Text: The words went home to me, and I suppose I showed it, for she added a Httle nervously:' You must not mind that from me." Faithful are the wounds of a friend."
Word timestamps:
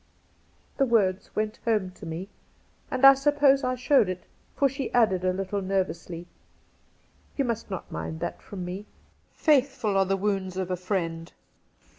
The 0.77 0.85
words 0.87 1.29
went 1.35 1.57
home 1.63 1.91
to 1.91 2.07
me, 2.07 2.27
and 2.89 3.05
I 3.05 3.13
suppose 3.13 3.63
I 3.63 3.75
showed 3.75 4.09
it, 4.09 4.23
for 4.55 4.67
she 4.67 4.91
added 4.93 5.23
a 5.23 5.31
Httle 5.31 5.63
nervously:' 5.63 6.25
You 7.37 7.45
must 7.45 7.69
not 7.69 7.91
mind 7.91 8.19
that 8.19 8.41
from 8.41 8.65
me." 8.65 8.87
Faithful 9.45 9.95
are 9.95 10.05
the 10.07 10.17
wounds 10.17 10.57
of 10.57 10.71
a 10.71 10.75
friend." 10.75 11.31